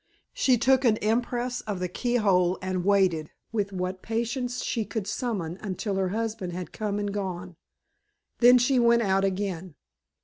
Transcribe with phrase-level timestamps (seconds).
[0.33, 5.59] She took an impress of the keyhole and waited with what patience she could summon
[5.61, 7.55] until her husband had come and gone.
[8.39, 9.75] Then she went out again.